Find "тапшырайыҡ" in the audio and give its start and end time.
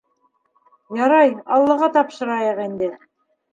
1.99-2.65